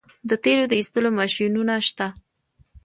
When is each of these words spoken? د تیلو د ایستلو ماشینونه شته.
د 0.29 0.31
تیلو 0.43 0.65
د 0.69 0.73
ایستلو 0.79 1.09
ماشینونه 1.19 1.73
شته. 1.87 2.07